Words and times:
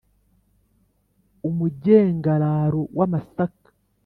Umugengararo 1.49 2.81
w'amasaka. 2.97 3.69